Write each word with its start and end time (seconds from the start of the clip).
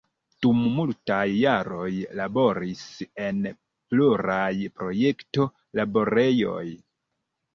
Dum 0.43 0.61
multaj 0.77 1.25
jaroj 1.39 1.89
laboris 2.19 2.79
en 3.25 3.43
pluraj 3.93 4.49
projekto-laborejoj. 4.79 6.65